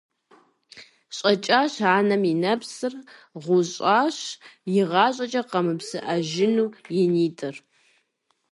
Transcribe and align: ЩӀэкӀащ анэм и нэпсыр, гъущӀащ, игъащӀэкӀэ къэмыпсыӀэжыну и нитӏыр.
ЩӀэкӀащ 1.15 1.73
анэм 1.95 2.23
и 2.31 2.33
нэпсыр, 2.41 2.93
гъущӀащ, 3.43 4.17
игъащӀэкӀэ 4.79 5.41
къэмыпсыӀэжыну 5.49 6.75
и 6.99 7.01
нитӏыр. 7.13 7.55